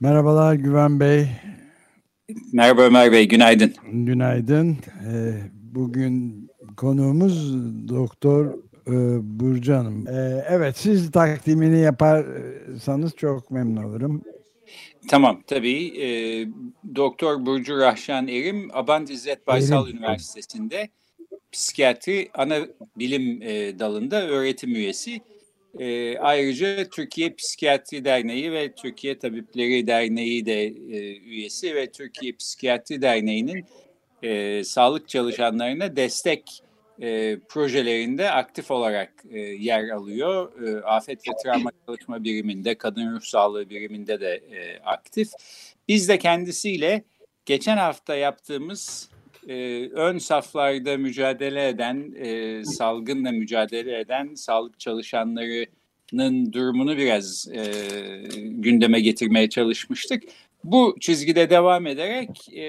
[0.00, 1.26] Merhabalar Güven Bey.
[2.52, 3.74] Merhaba Ömer Bey, günaydın.
[3.92, 4.76] Günaydın.
[5.06, 7.54] Ee, bugün konuğumuz
[7.88, 8.46] Doktor
[8.86, 8.92] e,
[9.40, 10.08] Burcu Hanım.
[10.08, 14.22] Ee, evet, siz takdimini yaparsanız çok memnun olurum.
[15.08, 16.02] Tamam, tabii.
[16.02, 16.08] E,
[16.96, 19.96] Doktor Burcu Rahşan Erim, Abant İzzet Baysal Erim.
[19.96, 20.88] Üniversitesi'nde
[21.52, 22.58] psikiyatri ana
[22.98, 25.20] bilim e, dalında öğretim üyesi.
[25.78, 33.02] E, ayrıca Türkiye Psikiyatri Derneği ve Türkiye Tabipleri Derneği de e, üyesi ve Türkiye Psikiyatri
[33.02, 33.66] Derneği'nin
[34.22, 36.62] e, sağlık çalışanlarına destek
[37.02, 40.62] e, projelerinde aktif olarak e, yer alıyor.
[40.62, 45.28] E, afet ve travma çalışma biriminde, kadın ruh sağlığı biriminde de e, aktif.
[45.88, 47.02] Biz de kendisiyle
[47.46, 49.10] geçen hafta yaptığımız
[49.48, 57.62] e, ön saflarda mücadele eden, e, salgınla mücadele eden sağlık çalışanlarının durumunu biraz e,
[58.34, 60.22] gündeme getirmeye çalışmıştık.
[60.64, 62.64] Bu çizgide devam ederek e,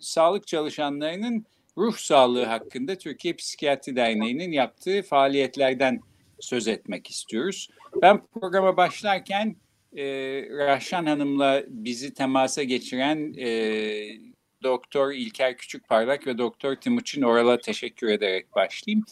[0.00, 1.46] sağlık çalışanlarının
[1.78, 6.00] ruh sağlığı hakkında Türkiye Psikiyatri Derneği'nin yaptığı faaliyetlerden
[6.40, 7.68] söz etmek istiyoruz.
[8.02, 9.56] Ben programa başlarken
[9.96, 10.04] e,
[10.50, 14.35] Rahşan Hanım'la bizi temasa geçiren e,
[14.66, 19.04] Doktor İlker Küçükparlak ve Doktor Timuçin Oral'a teşekkür ederek başlayayım.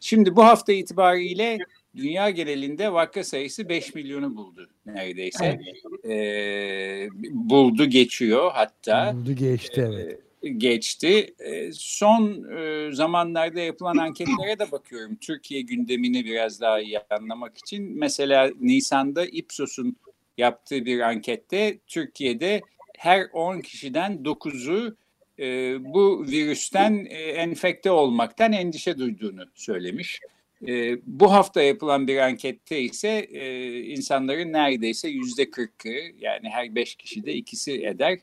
[0.00, 1.58] Şimdi bu hafta itibariyle
[1.96, 5.60] dünya genelinde vaka sayısı 5 milyonu buldu neredeyse.
[6.04, 6.04] Evet.
[6.04, 9.14] Ee, buldu geçiyor hatta.
[9.16, 10.20] Buldu geçti evet.
[10.42, 11.34] Ee, geçti.
[11.38, 15.16] Ee, son e, zamanlarda yapılan anketlere de bakıyorum.
[15.16, 17.98] Türkiye gündemini biraz daha iyi anlamak için.
[17.98, 19.96] Mesela Nisan'da Ipsos'un
[20.38, 22.62] yaptığı bir ankette Türkiye'de
[22.98, 24.96] her 10 kişiden 9'u
[25.38, 30.20] e, bu virüsten e, enfekte olmaktan endişe duyduğunu söylemiş.
[30.68, 36.94] E, bu hafta yapılan bir ankette ise e, insanların neredeyse yüzde kırkı yani her beş
[36.94, 38.18] kişide ikisi eder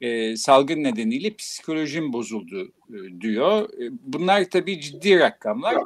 [0.00, 3.68] e, salgın nedeniyle psikolojim bozuldu e, diyor.
[3.80, 5.76] E, bunlar tabii ciddi rakamlar.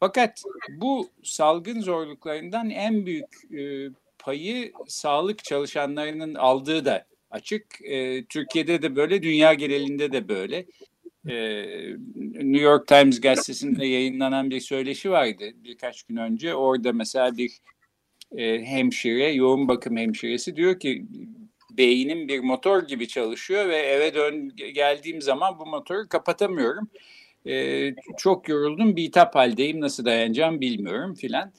[0.00, 7.66] Fakat bu salgın zorluklarından en büyük e, payı sağlık çalışanlarının aldığı da açık.
[7.82, 10.66] E, Türkiye'de de böyle, dünya genelinde de böyle.
[11.28, 11.36] E,
[12.34, 16.54] New York Times gazetesinde yayınlanan bir söyleşi vardı birkaç gün önce.
[16.54, 17.50] Orada mesela bir
[18.36, 21.06] e, hemşire, yoğun bakım hemşiresi diyor ki
[21.70, 26.90] beynim bir motor gibi çalışıyor ve eve dön geldiğim zaman bu motoru kapatamıyorum.
[27.46, 31.52] E, çok yoruldum, bitap haldeyim, nasıl dayanacağım bilmiyorum filan.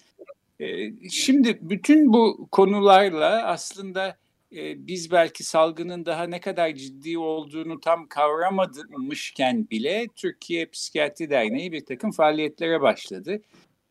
[0.59, 4.17] E, şimdi bütün bu konularla aslında
[4.55, 11.71] e, biz belki salgının daha ne kadar ciddi olduğunu tam kavramamışken bile Türkiye Psikiyatri Derneği
[11.71, 13.41] bir takım faaliyetlere başladı.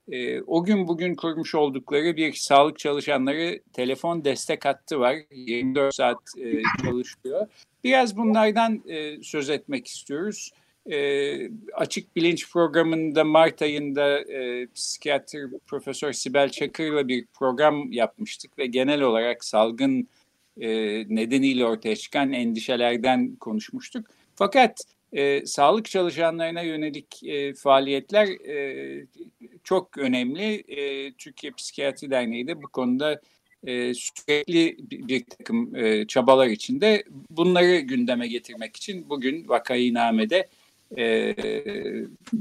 [0.09, 5.17] E, o gün bugün kurmuş oldukları bir sağlık çalışanları telefon destek hattı var.
[5.31, 7.47] 24 saat e, çalışıyor.
[7.85, 10.51] Biraz bunlardan e, söz etmek istiyoruz.
[10.91, 18.67] E, açık bilinç programında Mart ayında e, psikiyatri Profesör Sibel Çakır'la bir program yapmıştık ve
[18.67, 20.09] genel olarak salgın
[20.61, 20.69] e,
[21.09, 24.07] nedeniyle ortaya çıkan endişelerden konuşmuştuk.
[24.35, 29.07] Fakat e, sağlık çalışanlarına yönelik e, faaliyetler e,
[29.65, 30.65] çok önemli.
[30.69, 33.21] E, Türkiye Psikiyatri Derneği de bu konuda
[33.67, 40.49] e, sürekli bir, takım e, çabalar içinde bunları gündeme getirmek için bugün Vakayiname'de
[40.99, 41.35] e,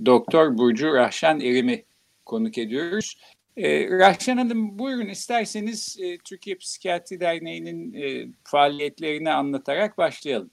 [0.05, 1.83] Doktor Burcu Rahşan Erim'i
[2.25, 3.17] konuk ediyoruz.
[3.59, 10.49] E, Rahşan Hanım buyurun isterseniz e, Türkiye Psikiyatri Derneği'nin e, faaliyetlerini anlatarak başlayalım.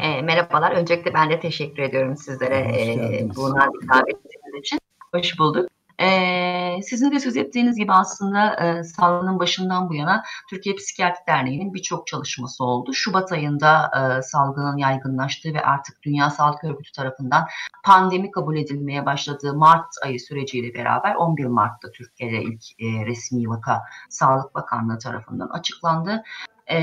[0.00, 0.72] E, merhabalar.
[0.72, 4.78] Öncelikle ben de teşekkür ediyorum sizlere e, buna davetiniz için.
[5.14, 5.68] Hoş bulduk.
[6.00, 11.74] Ee, sizin de söz ettiğiniz gibi aslında e, salgının başından bu yana Türkiye Psikiyatri Derneği'nin
[11.74, 12.94] birçok çalışması oldu.
[12.94, 17.46] Şubat ayında e, salgının yaygınlaştığı ve artık Dünya Sağlık Örgütü tarafından
[17.84, 23.82] pandemi kabul edilmeye başladığı Mart ayı süreciyle beraber 11 Mart'ta Türkiye'de ilk e, resmi vaka
[24.10, 26.22] Sağlık Bakanlığı tarafından açıklandı.
[26.66, 26.78] e,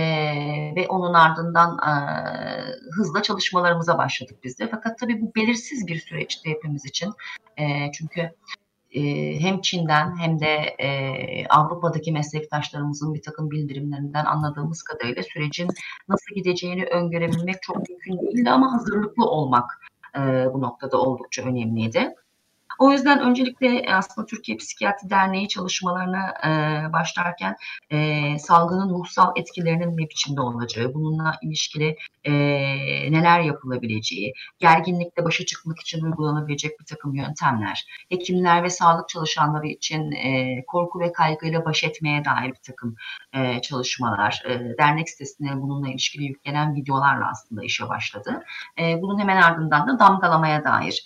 [0.75, 1.91] ve onun ardından e,
[2.97, 4.67] hızla çalışmalarımıza başladık biz de.
[4.71, 7.13] Fakat tabii bu belirsiz bir süreçti hepimiz için.
[7.57, 8.31] E, çünkü
[8.91, 9.01] e,
[9.39, 15.67] hem Çin'den hem de e, Avrupa'daki meslektaşlarımızın bir takım bildirimlerinden anladığımız kadarıyla sürecin
[16.09, 19.71] nasıl gideceğini öngörebilmek çok mümkün değildi ama hazırlıklı olmak
[20.15, 20.19] e,
[20.53, 22.15] bu noktada oldukça önemliydi.
[22.79, 27.55] O yüzden öncelikle aslında Türkiye Psikiyatri Derneği çalışmalarına e, başlarken
[27.89, 32.31] e, salgının ruhsal etkilerinin ne biçimde olacağı, bununla ilişkili e,
[33.11, 40.11] neler yapılabileceği, gerginlikle başa çıkmak için uygulanabilecek bir takım yöntemler, hekimler ve sağlık çalışanları için
[40.11, 42.95] e, korku ve kaygıyla baş etmeye dair bir takım
[43.33, 48.43] e, çalışmalar, e, dernek sitesine bununla ilişkili yüklenen videolarla aslında işe başladı.
[48.79, 51.05] E, bunun hemen ardından da damgalamaya dair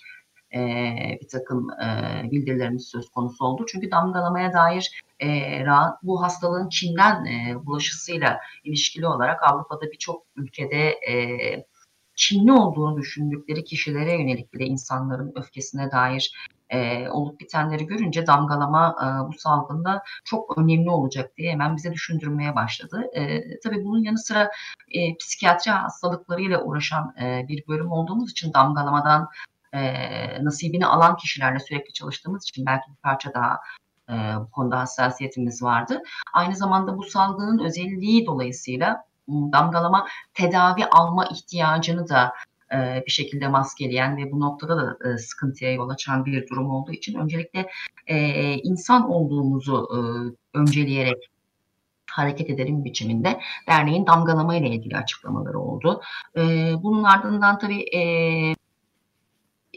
[0.54, 3.64] e, bir takım e, bildirilerimiz söz konusu oldu.
[3.68, 5.64] Çünkü damgalamaya dair e,
[6.02, 11.14] bu hastalığın Çin'den e, bulaşısıyla ilişkili olarak Avrupa'da birçok ülkede e,
[12.16, 16.32] Çinli olduğunu düşündükleri kişilere yönelik bile insanların öfkesine dair
[16.70, 22.54] e, olup bitenleri görünce damgalama e, bu salgında çok önemli olacak diye hemen bize düşündürmeye
[22.54, 23.02] başladı.
[23.14, 24.50] E, tabii bunun yanı sıra
[24.90, 29.28] e, psikiyatri hastalıklarıyla uğraşan e, bir bölüm olduğumuz için damgalamadan
[29.74, 33.58] e, nasibini alan kişilerle sürekli çalıştığımız için belki bir parça daha
[34.08, 36.02] e, bu konuda hassasiyetimiz vardı.
[36.34, 42.32] Aynı zamanda bu salgının özelliği dolayısıyla damgalama tedavi alma ihtiyacını da
[42.72, 46.92] e, bir şekilde maskeleyen ve bu noktada da e, sıkıntıya yol açan bir durum olduğu
[46.92, 47.70] için öncelikle
[48.06, 48.18] e,
[48.54, 49.98] insan olduğumuzu e,
[50.58, 51.30] önceleyerek
[52.10, 56.02] hareket edelim biçiminde derneğin damgalama ile ilgili açıklamaları oldu.
[56.36, 58.00] E, bunun ardından tabii e,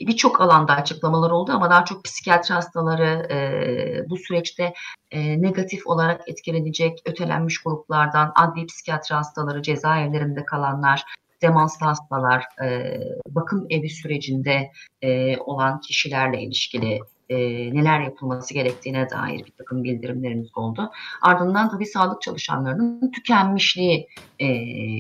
[0.02, 4.74] birçok alanda açıklamalar oldu ama daha çok psikiyatri hastaları e, bu süreçte
[5.12, 11.04] e, negatif olarak etkilenecek ötelenmiş gruplardan adli psikiyatri hastaları, cezaevlerinde kalanlar,
[11.42, 13.00] demanslı hastalar, e,
[13.30, 14.72] bakım evi sürecinde
[15.02, 17.00] e, olan kişilerle ilişkili
[17.30, 17.38] e,
[17.74, 20.92] neler yapılması gerektiğine dair bir takım bildirimlerimiz oldu.
[21.22, 24.08] Ardından tabii sağlık çalışanlarının tükenmişliği
[24.40, 24.48] e,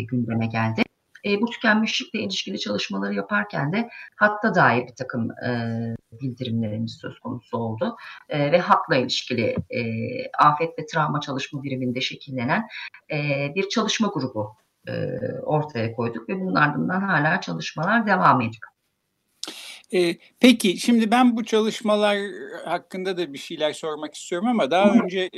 [0.01, 0.81] gündeme geldi.
[1.27, 5.51] E, bu tükenmişlikle ilişkili çalışmaları yaparken de hatta dair bir takım e,
[6.21, 7.95] bildirimlerimiz söz konusu oldu.
[8.29, 9.81] E, ve hakla ilişkili e,
[10.39, 12.67] afet ve travma çalışma biriminde şekillenen
[13.11, 13.17] e,
[13.55, 14.55] bir çalışma grubu
[14.87, 14.93] e,
[15.43, 18.71] ortaya koyduk ve bunun ardından hala çalışmalar devam ediyor.
[19.93, 22.17] E, peki şimdi ben bu çalışmalar
[22.65, 25.29] hakkında da bir şeyler sormak istiyorum ama daha önce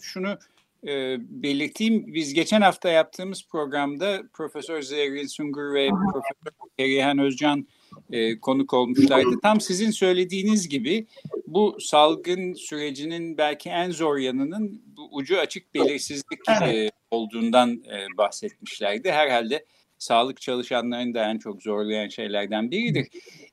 [0.00, 0.38] şunu
[0.86, 2.14] e, belirteyim.
[2.14, 7.66] Biz geçen hafta yaptığımız programda Profesör Zerrin Sungur ve Profesör Perihan Özcan
[8.10, 9.40] e, konuk olmuşlardı.
[9.42, 11.06] Tam sizin söylediğiniz gibi
[11.46, 19.12] bu salgın sürecinin belki en zor yanının bu ucu açık belirsizlik e, olduğundan e, bahsetmişlerdi.
[19.12, 19.64] Herhalde
[19.98, 23.08] sağlık çalışanlarını da en çok zorlayan şeylerden biridir.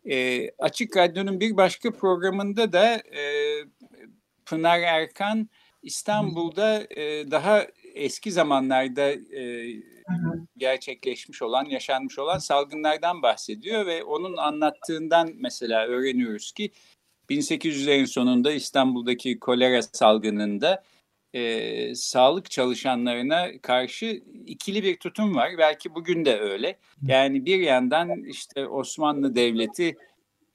[0.09, 3.23] E, Açık Radyo'nun bir başka programında da e,
[4.45, 5.49] Pınar Erkan
[5.83, 9.73] İstanbul'da e, daha eski zamanlarda e,
[10.57, 16.71] gerçekleşmiş olan, yaşanmış olan salgınlardan bahsediyor ve onun anlattığından mesela öğreniyoruz ki
[17.29, 20.83] 1800'lerin sonunda İstanbul'daki kolera salgınında
[21.33, 25.49] e, sağlık çalışanlarına karşı ikili bir tutum var.
[25.57, 26.77] Belki bugün de öyle.
[27.07, 29.95] Yani bir yandan işte Osmanlı Devleti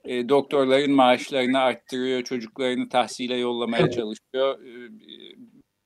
[0.05, 4.65] e, doktorların maaşlarını arttırıyor, çocuklarını tahsile yollamaya çalışıyor.
[4.65, 4.91] E,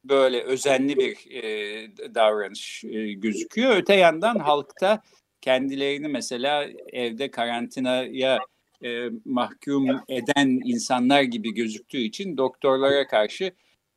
[0.05, 3.77] böyle özenli bir e, davranış e, gözüküyor.
[3.77, 5.03] Öte yandan halkta
[5.41, 8.39] kendilerini mesela evde karantinaya
[8.85, 13.53] e, mahkum eden insanlar gibi gözüktüğü için doktorlara karşı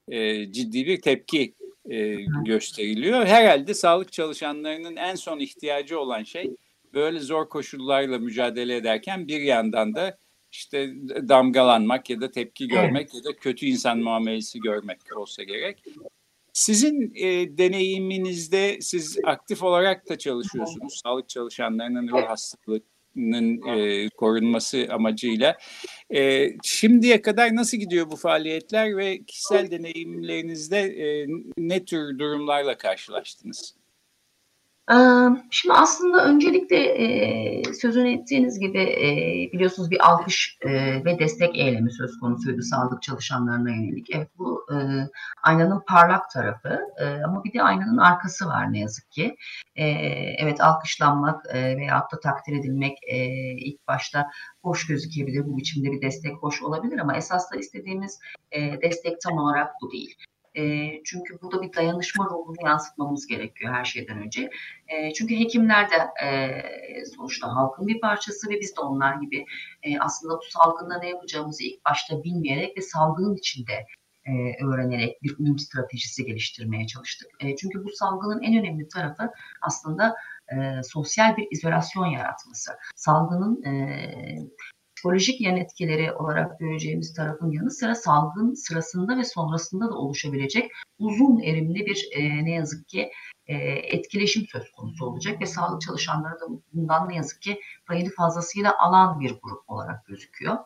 [0.07, 1.53] e, ciddi bir tepki
[1.89, 3.25] e, gösteriliyor.
[3.25, 6.55] Herhalde sağlık çalışanlarının en son ihtiyacı olan şey
[6.93, 10.17] böyle zor koşullarla mücadele ederken bir yandan da
[10.51, 10.93] işte
[11.29, 13.25] damgalanmak ya da tepki görmek evet.
[13.25, 15.83] ya da kötü insan muamelesi görmek olsa gerek.
[16.53, 20.99] Sizin e, deneyiminizde siz aktif olarak da çalışıyorsunuz.
[21.03, 25.57] Sağlık çalışanlarının ruh hastalığının e, korunması amacıyla.
[26.13, 33.80] E, şimdiye kadar nasıl gidiyor bu faaliyetler ve kişisel deneyimlerinizde e, ne tür durumlarla karşılaştınız?
[35.51, 40.69] Şimdi aslında öncelikle e, sözünü ettiğiniz gibi e, biliyorsunuz bir alkış e,
[41.05, 44.07] ve destek eylemi söz konusuydu sağlık çalışanlarına yönelik.
[44.15, 44.65] Evet bu
[45.43, 46.79] aynanın parlak tarafı
[47.25, 49.35] ama bir de aynanın arkası var ne yazık ki.
[50.37, 52.97] Evet alkışlanmak veyahut da takdir edilmek
[53.57, 54.27] ilk başta
[54.63, 55.45] hoş gözükebilir.
[55.45, 58.19] Bu biçimde bir destek hoş olabilir ama esasla istediğimiz
[58.81, 60.15] destek tam olarak bu değil.
[60.57, 64.49] E, çünkü burada bir dayanışma ruhunu yansıtmamız gerekiyor her şeyden önce.
[64.87, 66.61] E, çünkü hekimler de e,
[67.15, 69.45] sonuçta halkın bir parçası ve biz de onlar gibi
[69.83, 73.85] e, aslında bu salgında ne yapacağımızı ilk başta bilmeyerek ve salgının içinde
[74.25, 74.31] e,
[74.65, 77.27] öğrenerek bir uyum stratejisi geliştirmeye çalıştık.
[77.39, 79.31] E, çünkü bu salgının en önemli tarafı
[79.61, 80.15] aslında
[80.49, 82.71] e, sosyal bir izolasyon yaratması.
[82.95, 83.71] Salgının e,
[85.01, 91.39] psikolojik yan etkileri olarak göreceğimiz tarafın yanı sıra salgın sırasında ve sonrasında da oluşabilecek uzun
[91.39, 93.11] erimli bir e, ne yazık ki
[93.47, 98.73] e, etkileşim söz konusu olacak ve sağlık çalışanları da bundan ne yazık ki payını fazlasıyla
[98.79, 100.57] alan bir grup olarak gözüküyor.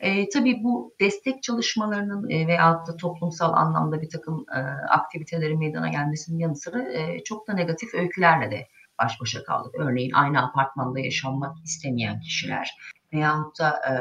[0.00, 4.58] E, tabii bu destek çalışmalarının e, veyahut da toplumsal anlamda bir takım e,
[4.88, 8.68] aktivitelerin meydana gelmesinin yanı sıra e, çok da negatif öykülerle de
[9.02, 9.74] baş başa kaldık.
[9.78, 12.70] Örneğin aynı apartmanda yaşanmak istemeyen kişiler
[13.12, 13.92] veyahut da e,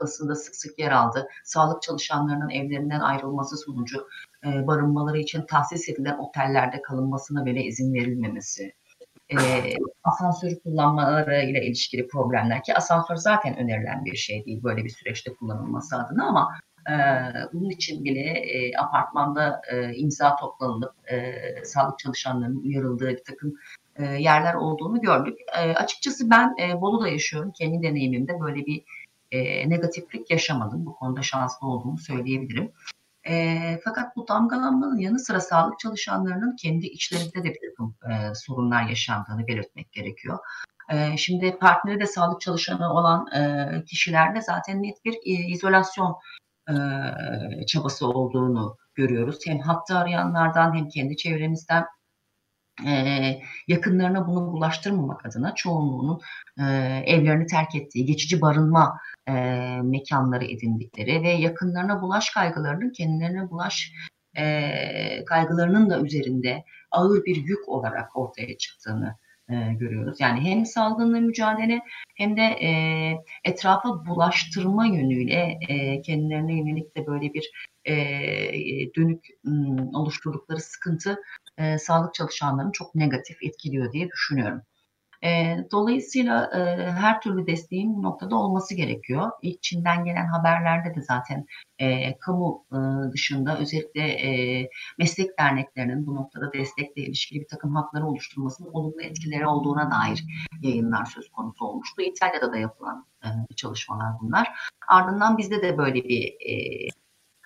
[0.00, 1.28] basında sık sık yer aldı.
[1.44, 4.08] Sağlık çalışanlarının evlerinden ayrılması sonucu
[4.46, 8.72] e, barınmaları için tahsis edilen otellerde kalınmasına bile izin verilmemesi.
[9.30, 9.36] E,
[10.04, 15.34] asansörü kullanmaları ile ilişkili problemler ki asansör zaten önerilen bir şey değil böyle bir süreçte
[15.34, 16.48] kullanılması adına ama
[16.90, 16.94] e,
[17.52, 21.34] bunun için bile e, apartmanda e, imza toplanılıp e,
[21.64, 23.54] sağlık çalışanlarının uyarıldığı bir takım
[23.98, 25.38] e, yerler olduğunu gördük.
[25.58, 27.52] E, açıkçası ben e, Bolu'da yaşıyorum.
[27.58, 28.82] Kendi deneyimimde böyle bir
[29.30, 30.86] e, negatiflik yaşamadım.
[30.86, 32.72] Bu konuda şanslı olduğumu söyleyebilirim.
[33.84, 37.94] Fakat bu damgalanmanın yanı sıra sağlık çalışanlarının kendi içlerinde de bir takım
[38.34, 40.38] sorunlar yaşandığını belirtmek gerekiyor.
[41.16, 43.26] Şimdi partneri de sağlık çalışanı olan
[43.86, 46.16] kişilerde zaten net bir izolasyon
[47.66, 49.38] çabası olduğunu görüyoruz.
[49.46, 51.86] Hem hatta arayanlardan hem kendi çevremizden
[52.86, 52.92] e,
[53.68, 56.20] yakınlarına bunu bulaştırmamak adına çoğunluğunun
[56.58, 56.62] e,
[57.06, 59.32] evlerini terk ettiği, geçici barınma e,
[59.82, 63.92] mekanları edindikleri ve yakınlarına bulaş kaygılarının kendilerine bulaş
[64.36, 69.16] e, kaygılarının da üzerinde ağır bir yük olarak ortaya çıktığını
[69.50, 70.20] e, görüyoruz.
[70.20, 71.80] Yani hem salgınla mücadele
[72.16, 72.70] hem de e,
[73.44, 75.58] etrafa bulaştırma yönüyle
[76.02, 77.50] kendilerine yönelik de böyle bir
[78.96, 79.26] dönük
[79.94, 81.18] oluşturdukları sıkıntı
[81.58, 84.62] e, sağlık çalışanlarını çok negatif etkiliyor diye düşünüyorum.
[85.24, 89.30] E, dolayısıyla e, her türlü desteğin noktada olması gerekiyor.
[89.42, 91.46] İlk Çin'den gelen haberlerde de zaten
[91.78, 92.76] e, kamu e,
[93.12, 99.46] dışında özellikle e, meslek derneklerinin bu noktada destekle ilişkili bir takım hakları oluşturmasının olumlu etkileri
[99.46, 100.24] olduğuna dair
[100.62, 102.02] yayınlar söz konusu olmuştu.
[102.02, 104.48] İtalya'da da yapılan e, çalışmalar bunlar.
[104.88, 106.88] Ardından bizde de böyle bir e,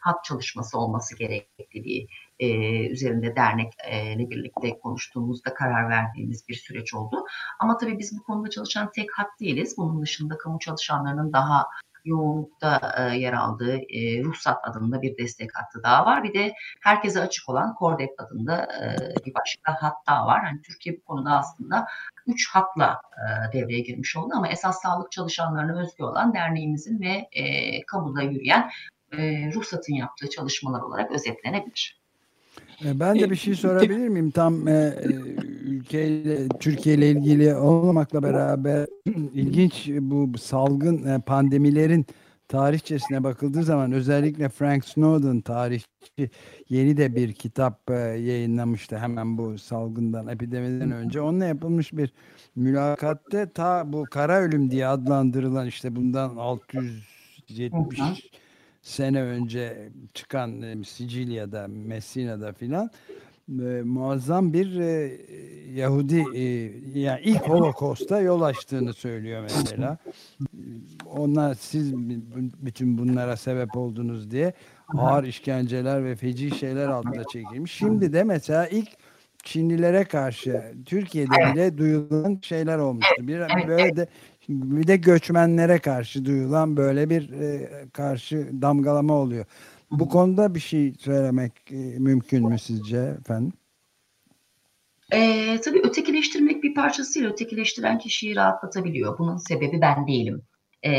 [0.00, 2.08] hat çalışması olması gerektiği
[2.40, 7.16] e, üzerinde dernekle birlikte konuştuğumuzda karar verdiğimiz bir süreç oldu.
[7.58, 9.74] Ama tabii biz bu konuda çalışan tek hat değiliz.
[9.76, 11.66] Bunun dışında kamu çalışanlarının daha
[12.04, 16.24] yoğunlukta e, yer aldığı e, ruhsat adında bir destek hattı daha var.
[16.24, 20.44] Bir de herkese açık olan Kordep adında e, bir başka hat daha var.
[20.44, 21.86] Yani Türkiye bu konuda aslında
[22.26, 27.82] üç hatla e, devreye girmiş oldu ama esas sağlık çalışanlarına özgü olan derneğimizin ve e,
[27.86, 28.70] kamuda yürüyen
[29.12, 31.99] e, ruhsatın yaptığı çalışmalar olarak özetlenebilir.
[32.84, 34.30] E, ben de bir şey sorabilir miyim?
[34.30, 35.06] Tam e, e,
[35.64, 38.86] ülkeyle, Türkiye ile ilgili olmamakla beraber
[39.34, 42.06] ilginç bu salgın e, pandemilerin
[42.48, 46.30] tarihçesine bakıldığı zaman özellikle Frank Snowden tarihçi
[46.68, 51.20] yeni de bir kitap e, yayınlamıştı hemen bu salgından epidemiden önce.
[51.20, 52.12] Onunla yapılmış bir
[52.56, 58.30] mülakatte ta bu kara ölüm diye adlandırılan işte bundan 670
[58.82, 62.90] sene önce çıkan e, Sicilya'da, Messina'da filan
[63.48, 65.18] e, muazzam bir e,
[65.74, 66.24] Yahudi
[66.98, 69.98] yani ilk Holocaust'a yol açtığını söylüyor mesela.
[71.06, 71.96] Onlar siz
[72.62, 74.52] bütün bunlara sebep oldunuz diye
[74.98, 77.72] ağır işkenceler ve feci şeyler altında çekilmiş.
[77.72, 78.88] Şimdi de mesela ilk
[79.44, 83.14] Çinlilere karşı Türkiye'de bile duyulan şeyler olmuştu.
[83.28, 84.06] Bir böyle de
[84.48, 89.44] bir de göçmenlere karşı duyulan böyle bir e, karşı damgalama oluyor.
[89.90, 93.52] Bu konuda bir şey söylemek e, mümkün mü sizce efendim?
[95.12, 99.18] E, tabii ötekileştirmek bir parçasıyla ötekileştiren kişiyi rahatlatabiliyor.
[99.18, 100.42] Bunun sebebi ben değilim.
[100.84, 100.92] E,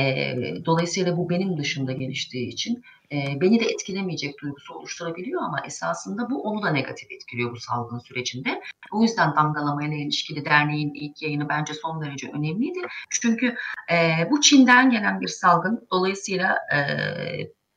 [0.66, 6.64] dolayısıyla bu benim dışında geliştiği için beni de etkilemeyecek duygusu oluşturabiliyor ama esasında bu onu
[6.64, 8.62] da negatif etkiliyor bu salgın sürecinde.
[8.92, 12.80] O yüzden damgalamayla ilişkili derneğin ilk yayını bence son derece önemliydi.
[13.10, 13.56] Çünkü
[13.92, 16.80] e, bu Çin'den gelen bir salgın dolayısıyla e,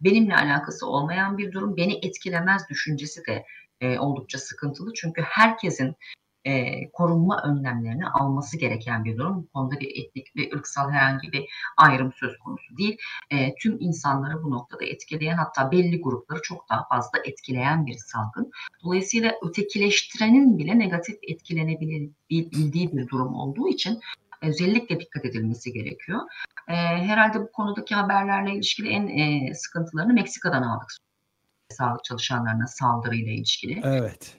[0.00, 3.44] benimle alakası olmayan bir durum beni etkilemez düşüncesi de
[3.80, 4.92] e, oldukça sıkıntılı.
[4.94, 5.96] Çünkü herkesin
[6.44, 9.42] e, korunma önlemlerini alması gereken bir durum.
[9.42, 11.44] Bu konuda bir etnik ve ırksal herhangi bir
[11.76, 12.98] ayrım söz konusu değil.
[13.30, 18.50] E, tüm insanları bu noktada etkileyen hatta belli grupları çok daha fazla etkileyen bir salgın.
[18.84, 24.00] Dolayısıyla ötekileştirenin bile negatif etkilenebildiği bir durum olduğu için
[24.42, 26.20] özellikle dikkat edilmesi gerekiyor.
[26.68, 31.03] E, herhalde bu konudaki haberlerle ilişkili en e, sıkıntılarını Meksika'dan aldık.
[31.70, 33.80] Sağlık çalışanlarına saldırıyla ilişkili.
[33.84, 34.36] Evet.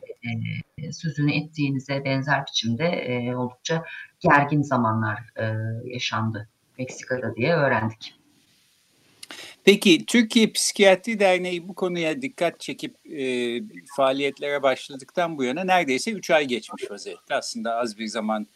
[0.77, 3.83] E, sözünü ettiğinize benzer biçimde e, oldukça
[4.19, 5.45] gergin zamanlar e,
[5.85, 8.15] yaşandı Meksika'da diye öğrendik.
[9.63, 13.61] Peki Türkiye Psikiyatri Derneği bu konuya dikkat çekip e,
[13.95, 17.35] faaliyetlere başladıktan bu yana neredeyse 3 ay geçmiş vaziyette.
[17.35, 18.47] Aslında az bir zaman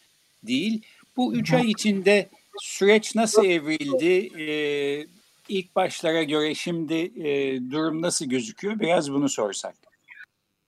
[0.44, 0.82] değil.
[1.18, 4.42] Bu 3 ay içinde süreç nasıl evrildi?
[4.42, 5.08] E,
[5.50, 6.94] ilk başlara göre şimdi
[7.28, 8.80] e, durum nasıl gözüküyor?
[8.80, 9.76] Biraz bunu sorsak.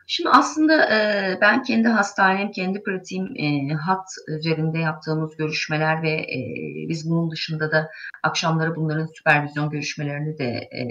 [0.07, 6.39] Şimdi aslında e, ben kendi hastanem, kendi pratiğim e, hat üzerinde yaptığımız görüşmeler ve e,
[6.89, 7.89] biz bunun dışında da
[8.23, 10.83] akşamları bunların süpervizyon görüşmelerini de e,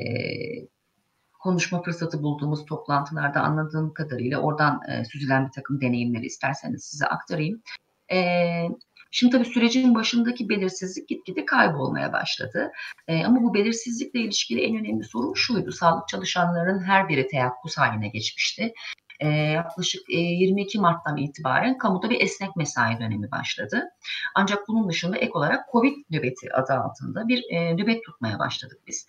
[1.40, 7.62] konuşma fırsatı bulduğumuz toplantılarda anladığım kadarıyla oradan e, süzülen bir takım deneyimleri isterseniz size aktarayım.
[8.12, 8.18] E,
[9.11, 12.73] Şimdi tabii sürecin başındaki belirsizlik gitgide kaybolmaya başladı.
[13.09, 15.73] E, ama bu belirsizlikle ilişkili en önemli sorun şuydu.
[15.73, 18.73] Sağlık çalışanlarının her biri teyakkuz haline geçmişti.
[19.21, 23.85] E, yaklaşık e, 22 Mart'tan itibaren kamuda bir esnek mesai dönemi başladı.
[24.35, 29.07] Ancak bunun dışında ek olarak Covid nöbeti adı altında bir e, nöbet tutmaya başladık biz.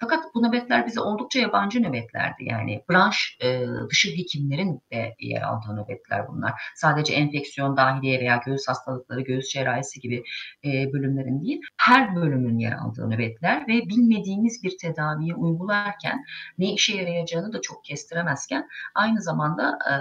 [0.00, 2.44] Fakat bu nöbetler bize oldukça yabancı nöbetlerdi.
[2.44, 6.52] Yani branş e, dışı hekimlerin de yer aldığı nöbetler bunlar.
[6.74, 10.24] Sadece enfeksiyon, dahiliye veya göğüs hastalıkları, göğüs cerrahisi gibi
[10.64, 16.24] e, bölümlerin değil, her bölümün yer aldığı nöbetler ve bilmediğimiz bir tedaviyi uygularken
[16.58, 19.94] ne işe yarayacağını da çok kestiremezken aynı zamanda e,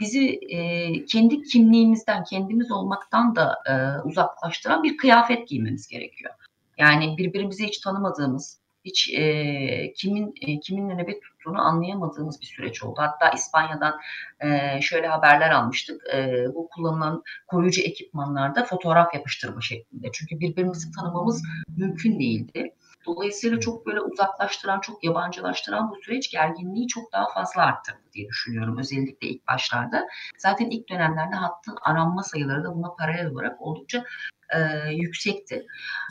[0.00, 6.34] bizi e, kendi kimliğimizden, kendimiz olmaktan da e, uzaklaştıran bir kıyafet giymemiz gerekiyor.
[6.78, 13.00] Yani birbirimizi hiç tanımadığımız, hiç e, kimin e, kiminle nöbet tuttuğunu anlayamadığımız bir süreç oldu.
[13.00, 14.00] Hatta İspanya'dan
[14.40, 16.02] e, şöyle haberler almıştık.
[16.14, 20.08] E, bu kullanılan koruyucu ekipmanlarda fotoğraf yapıştırma şeklinde.
[20.12, 21.42] Çünkü birbirimizi tanımamız
[21.76, 22.74] mümkün değildi.
[23.06, 28.78] Dolayısıyla çok böyle uzaklaştıran, çok yabancılaştıran bu süreç gerginliği çok daha fazla arttırdı diye düşünüyorum.
[28.78, 30.06] Özellikle ilk başlarda.
[30.38, 34.04] Zaten ilk dönemlerde hattın aranma sayıları da buna paralel olarak oldukça
[34.54, 35.66] e, yüksekti.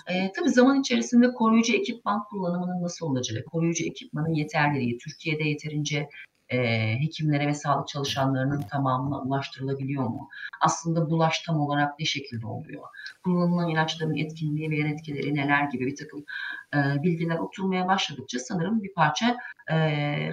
[0.07, 6.09] E, tabii zaman içerisinde koruyucu ekipman kullanımının nasıl olacağı, koruyucu ekipmanın yeterliliği, Türkiye'de yeterince
[6.49, 6.57] e,
[6.99, 10.29] hekimlere ve sağlık çalışanlarının tamamına ulaştırılabiliyor mu?
[10.61, 12.83] Aslında bulaş tam olarak ne şekilde oluyor?
[13.23, 16.25] Kullanılan ilaçların etkinliği ve yan etkileri neler gibi bir takım
[16.73, 19.37] e, bilgiler oturmaya başladıkça sanırım bir parça
[19.69, 19.77] e,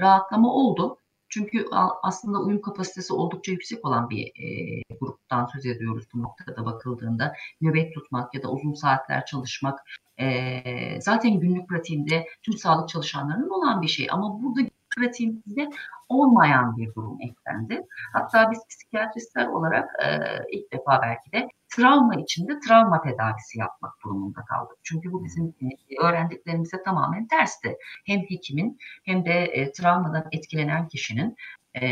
[0.00, 0.98] rahatlama oldu.
[1.34, 1.66] Çünkü
[2.02, 7.34] aslında uyum kapasitesi oldukça yüksek olan bir e, gruptan söz ediyoruz bu noktada bakıldığında.
[7.60, 9.80] Nöbet tutmak ya da uzun saatler çalışmak
[10.20, 14.06] e, zaten günlük pratiğinde tüm sağlık çalışanlarının olan bir şey.
[14.10, 14.60] Ama burada
[14.96, 15.70] pratiğimizde
[16.08, 17.86] olmayan bir durum eklendi.
[18.12, 20.08] Hatta biz psikiyatristler olarak e,
[20.52, 24.76] ilk defa belki de travma içinde travma tedavisi yapmak durumunda kaldık.
[24.82, 27.76] Çünkü bu bizim e, öğrendiklerimize tamamen tersti.
[28.06, 31.36] Hem hekimin hem de e, travmadan etkilenen kişinin
[31.74, 31.86] e,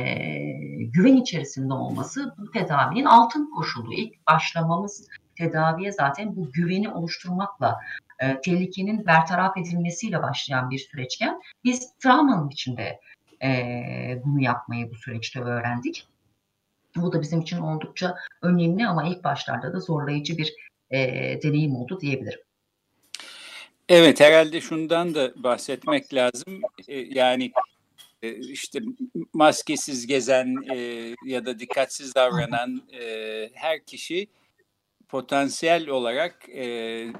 [0.82, 3.94] güven içerisinde olması bu tedavinin altın koşulu.
[3.94, 7.78] İlk başlamamız tedaviye zaten bu güveni oluşturmakla
[8.22, 13.00] e, tehlikenin bertaraf edilmesiyle başlayan bir süreçken biz travmanın içinde
[13.42, 13.50] e,
[14.24, 16.06] bunu yapmayı bu süreçte öğrendik.
[16.96, 20.54] Bu da bizim için oldukça önemli ama ilk başlarda da zorlayıcı bir
[20.90, 20.98] e,
[21.42, 22.40] deneyim oldu diyebilirim.
[23.88, 26.60] Evet herhalde şundan da bahsetmek lazım.
[26.88, 27.52] E, yani
[28.22, 28.78] e, işte
[29.32, 30.76] maskesiz gezen e,
[31.24, 34.28] ya da dikkatsiz davranan e, her kişi
[35.12, 36.64] potansiyel olarak e,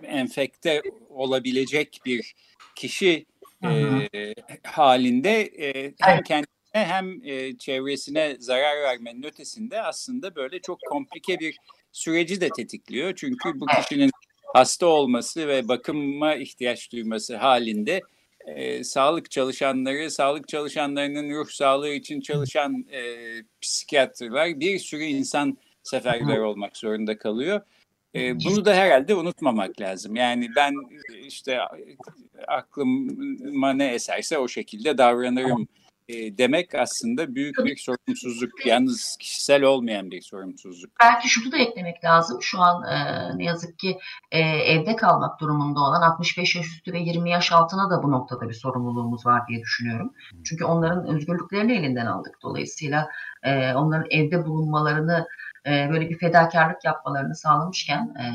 [0.02, 2.34] enfekte olabilecek bir
[2.74, 3.26] kişi
[3.64, 11.38] e, halinde e, hem kendine hem e, çevresine zarar vermenin ötesinde aslında böyle çok komplike
[11.38, 11.56] bir
[11.92, 13.12] süreci de tetikliyor.
[13.16, 14.10] Çünkü bu kişinin
[14.54, 18.00] hasta olması ve bakıma ihtiyaç duyması halinde
[18.46, 23.02] e, sağlık çalışanları, sağlık çalışanlarının ruh sağlığı için çalışan e,
[23.60, 27.60] psikiyatrlar bir sürü insan seferber olmak zorunda kalıyor.
[28.14, 30.16] E, bunu da herhalde unutmamak lazım.
[30.16, 30.74] Yani ben
[31.26, 31.58] işte
[32.48, 35.68] aklıma ne eserse o şekilde davranırım
[36.08, 38.66] demek aslında büyük bir sorumsuzluk.
[38.66, 40.90] Yalnız kişisel olmayan bir sorumsuzluk.
[41.00, 42.42] Belki şunu da eklemek lazım.
[42.42, 42.98] Şu an e,
[43.38, 43.98] ne yazık ki
[44.30, 48.48] e, evde kalmak durumunda olan 65 yaş üstü ve 20 yaş altına da bu noktada
[48.48, 50.12] bir sorumluluğumuz var diye düşünüyorum.
[50.44, 52.38] Çünkü onların özgürlüklerini elinden aldık.
[52.42, 53.08] Dolayısıyla
[53.42, 55.26] e, onların evde bulunmalarını
[55.66, 58.26] e, böyle bir fedakarlık yapmalarını sağlamışken e,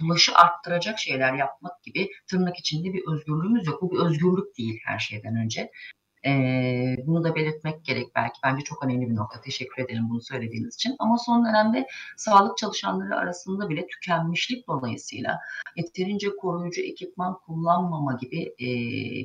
[0.00, 3.82] bulaşı arttıracak şeyler yapmak gibi tırnak içinde bir özgürlüğümüz yok.
[3.82, 5.70] Bu bir özgürlük değil her şeyden önce.
[6.26, 8.40] E, bunu da belirtmek gerek belki.
[8.44, 9.40] Bence çok önemli bir nokta.
[9.40, 10.96] Teşekkür ederim bunu söylediğiniz için.
[10.98, 15.38] Ama son dönemde sağlık çalışanları arasında bile tükenmişlik dolayısıyla
[15.76, 18.68] yeterince koruyucu ekipman kullanmama gibi e,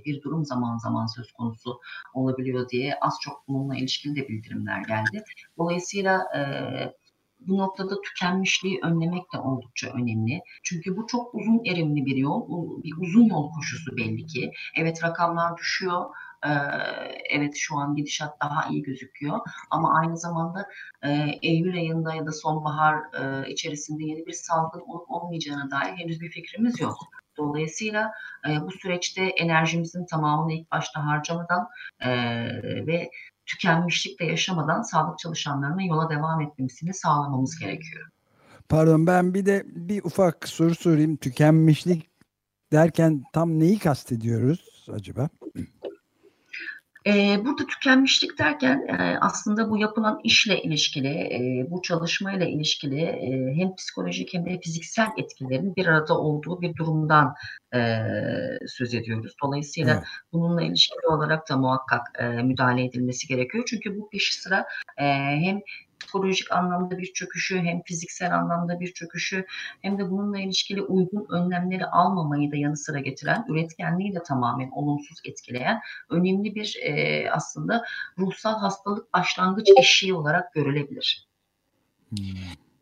[0.05, 1.79] bir durum zaman zaman söz konusu
[2.13, 5.23] olabiliyor diye az çok bununla ilişkili de bildirimler geldi.
[5.57, 6.41] Dolayısıyla e,
[7.39, 10.41] bu noktada tükenmişliği önlemek de oldukça önemli.
[10.63, 12.47] Çünkü bu çok uzun erimli bir yol,
[12.83, 14.51] bir uzun yol koşusu belli ki.
[14.75, 16.05] Evet rakamlar düşüyor,
[17.29, 19.39] evet şu an gidişat daha iyi gözüküyor
[19.71, 20.65] ama aynı zamanda
[21.41, 22.95] Eylül ayında ya da sonbahar
[23.47, 26.97] içerisinde yeni bir salgın olup olmayacağına dair henüz bir fikrimiz yok.
[27.37, 28.11] Dolayısıyla
[28.61, 31.67] bu süreçte enerjimizin tamamını ilk başta harcamadan
[32.87, 33.09] ve
[33.47, 38.09] tükenmişlikle yaşamadan sağlık çalışanlarına yola devam etmesini sağlamamız gerekiyor.
[38.69, 41.15] Pardon ben bir de bir ufak soru sorayım.
[41.15, 42.09] Tükenmişlik
[42.71, 45.29] derken tam neyi kastediyoruz acaba?
[47.07, 53.53] Ee, burada tükenmişlik derken e, aslında bu yapılan işle ilişkili, e, bu çalışmayla ilişkili e,
[53.55, 57.35] hem psikolojik hem de fiziksel etkilerin bir arada olduğu bir durumdan
[58.67, 59.33] söz ediyoruz.
[59.43, 60.03] Dolayısıyla evet.
[60.33, 62.01] bununla ilişkili olarak da muhakkak
[62.43, 63.63] müdahale edilmesi gerekiyor.
[63.67, 64.65] Çünkü bu peşi sıra
[64.95, 65.61] hem
[65.99, 69.45] psikolojik anlamda bir çöküşü hem fiziksel anlamda bir çöküşü
[69.81, 75.17] hem de bununla ilişkili uygun önlemleri almamayı da yanı sıra getiren, üretkenliği de tamamen olumsuz
[75.25, 77.85] etkileyen önemli bir e, aslında
[78.17, 81.27] ruhsal hastalık başlangıç eşiği olarak görülebilir.
[82.09, 82.17] Hmm.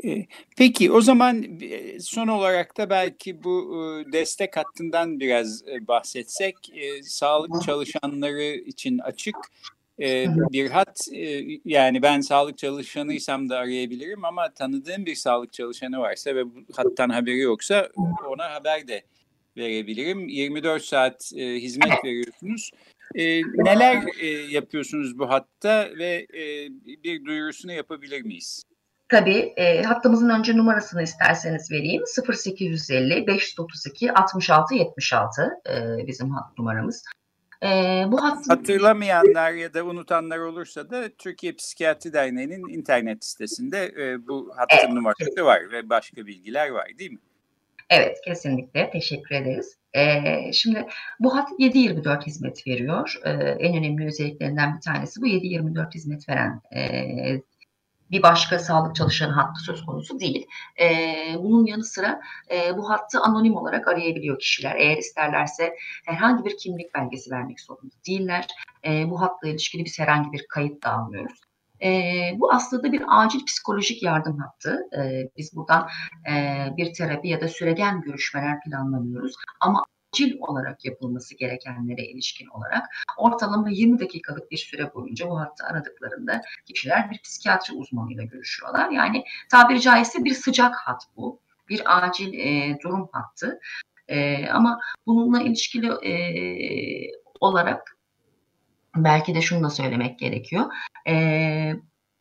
[0.06, 0.25] E,
[0.58, 6.56] peki o zaman e, son olarak da belki bu e, destek hattından biraz bahsetsek.
[7.04, 9.36] Sağlık çalışanları için açık
[10.01, 15.99] e, bir hat e, yani ben sağlık çalışanıysam da arayabilirim ama tanıdığım bir sağlık çalışanı
[15.99, 17.89] varsa ve bu hattan haberi yoksa
[18.27, 19.03] ona haber de
[19.58, 20.29] verebilirim.
[20.29, 22.71] 24 saat e, hizmet veriyorsunuz.
[23.15, 26.69] E, neler e, yapıyorsunuz bu hatta ve e,
[27.03, 28.63] bir duyurusunu yapabilir miyiz?
[29.10, 32.03] Tabii e, hattımızın önce numarasını isterseniz vereyim.
[32.29, 37.03] 0850 532 66 76 e, bizim hat numaramız.
[37.63, 37.67] E,
[38.07, 38.49] bu hat...
[38.49, 44.89] Hatırlamayanlar ya da unutanlar olursa da Türkiye Psikiyatri Derneği'nin internet sitesinde e, bu hattın evet.
[44.89, 47.19] numarası var ve başka bilgiler var değil mi?
[47.89, 49.77] Evet kesinlikle teşekkür ederiz.
[49.95, 50.85] Ee, şimdi
[51.19, 53.13] bu hat 7-24 hizmet veriyor.
[53.25, 57.41] Ee, en önemli özelliklerinden bir tanesi bu 7-24 hizmet veren e,
[58.11, 60.47] bir başka sağlık çalışanı hattı söz konusu değil.
[60.81, 60.87] E,
[61.39, 64.75] bunun yanı sıra e, bu hattı anonim olarak arayabiliyor kişiler.
[64.75, 68.47] Eğer isterlerse herhangi bir kimlik belgesi vermek zorunda değiller.
[68.85, 71.39] E, bu hatla ilişkili biz herhangi bir kayıt da almıyoruz.
[71.83, 71.89] E,
[72.39, 74.79] bu aslında bir acil psikolojik yardım hattı.
[74.97, 75.87] E, biz buradan
[76.29, 79.35] e, bir terapi ya da süregen görüşmeler planlamıyoruz.
[79.59, 79.83] Ama
[80.15, 82.86] acil olarak yapılması gerekenlere ilişkin olarak
[83.17, 88.89] ortalama 20 dakikalık bir süre boyunca bu hattı aradıklarında kişiler bir psikiyatri uzmanıyla görüşüyorlar.
[88.89, 91.39] Yani tabiri caizse bir sıcak hat bu.
[91.69, 93.60] Bir acil e, durum hattı.
[94.08, 96.13] E, ama bununla ilişkili e,
[97.39, 97.97] olarak
[98.95, 100.65] belki de şunu da söylemek gerekiyor.
[101.08, 101.73] E,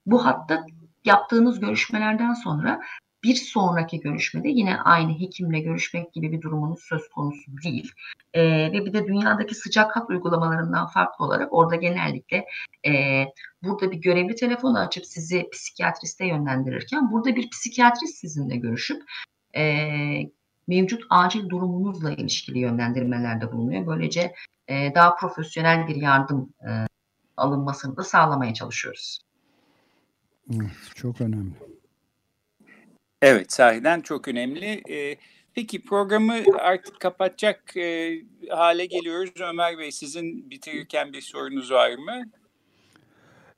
[0.06, 0.66] bu hatta
[1.04, 2.80] yaptığınız görüşmelerden sonra
[3.24, 7.92] bir sonraki görüşmede yine aynı hekimle görüşmek gibi bir durumunuz söz konusu değil.
[8.34, 12.44] E, ve bir de dünyadaki sıcak hat uygulamalarından farklı olarak orada genellikle
[12.86, 13.24] e,
[13.62, 19.02] burada bir görevli telefonu açıp sizi psikiyatriste yönlendirirken burada bir psikiyatrist sizinle görüşüp
[19.56, 19.62] e,
[20.68, 23.86] mevcut acil durumunuzla ilişkili yönlendirmelerde bulunuyor.
[23.86, 24.34] Böylece
[24.68, 26.70] e, daha profesyonel bir yardım e,
[27.36, 29.18] alınmasını da sağlamaya çalışıyoruz.
[30.94, 31.73] Çok önemli.
[33.26, 34.82] Evet sahiden çok önemli.
[34.90, 35.16] Ee,
[35.54, 38.14] peki programı artık kapatacak e,
[38.50, 39.30] hale geliyoruz.
[39.40, 42.22] Ömer Bey sizin bitirirken bir sorunuz var mı?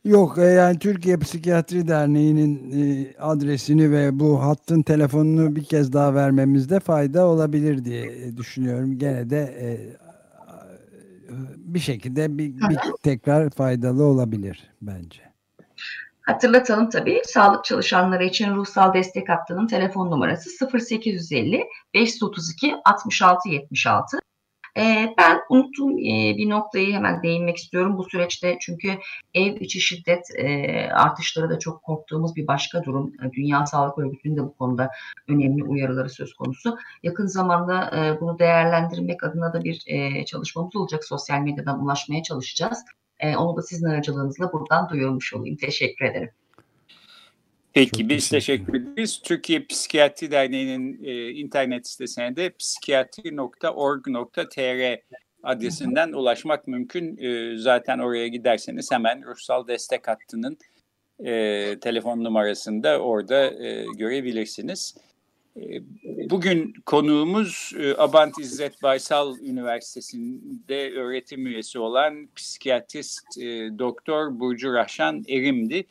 [0.04, 6.80] Yok yani Türkiye Psikiyatri Derneği'nin e, adresini ve bu hattın telefonunu bir kez daha vermemizde
[6.80, 8.98] fayda olabilir diye düşünüyorum.
[8.98, 9.68] Gene de e,
[11.56, 15.25] bir şekilde bir, bir tekrar faydalı olabilir bence.
[16.26, 24.18] Hatırlatalım tabii sağlık çalışanları için ruhsal destek hattının telefon numarası 0850 532 66 76.
[24.76, 28.98] E, ben unuttuğum e, bir noktayı hemen değinmek istiyorum bu süreçte çünkü
[29.34, 33.12] ev içi şiddet e, artışları da çok korktuğumuz bir başka durum.
[33.24, 34.90] E, Dünya Sağlık Örgütü'nün de bu konuda
[35.28, 36.78] önemli uyarıları söz konusu.
[37.02, 41.04] Yakın zamanda e, bunu değerlendirmek adına da bir e, çalışmamız olacak.
[41.04, 42.84] Sosyal medyadan ulaşmaya çalışacağız.
[43.20, 45.56] E, onu da sizin aracılığınızla buradan duyurmuş olayım.
[45.56, 46.30] Teşekkür ederim.
[47.72, 49.20] Peki Çok biz teşekkür ederiz.
[49.24, 55.00] Türkiye Psikiyatri Derneği'nin e, internet sitesine de psikiyatri.org.tr
[55.42, 57.18] adresinden ulaşmak mümkün.
[57.18, 60.58] E, zaten oraya giderseniz hemen ruhsal destek hattının
[61.24, 64.94] e, telefon numarasında orada e, görebilirsiniz.
[65.56, 65.82] E,
[66.30, 75.24] bugün konuğumuz e, Abant İzzet Baysal Üniversitesi'nde öğretim üyesi olan psikiyatrist e, Doktor Burcu Rahşan
[75.28, 75.86] Erim'di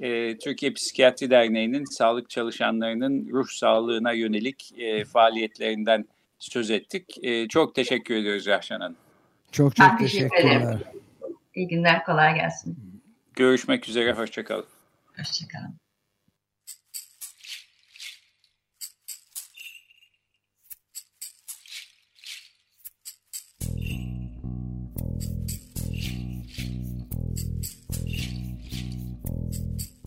[0.00, 4.74] e, Türkiye Psikiyatri Derneği'nin sağlık çalışanlarının ruh sağlığına yönelik
[5.12, 6.04] faaliyetlerinden
[6.38, 7.24] söz ettik.
[7.24, 8.96] E, çok teşekkür ediyoruz Rahşan Hanım.
[9.52, 10.56] Çok çok ben teşekkürler.
[10.56, 10.80] Ederim.
[11.54, 12.78] İyi günler, kolay gelsin.
[13.34, 14.66] Görüşmek üzere, hoşçakalın.
[15.16, 15.83] Hoşçakalın.